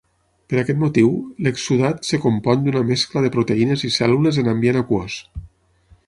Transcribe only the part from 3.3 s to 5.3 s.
proteïnes i cèl·lules en ambient aquós.